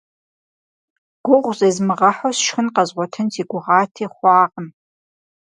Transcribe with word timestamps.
Гугъу 1.25 1.53
зезмыгъэхьу 1.59 2.33
сшхын 2.37 2.67
къэзгъуэтын 2.75 3.27
си 3.33 3.43
гугъати, 3.49 4.05
хъуакъым. 4.15 4.67